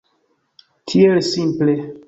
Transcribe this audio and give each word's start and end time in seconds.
Tiel 0.93 1.21
simple. 1.29 1.79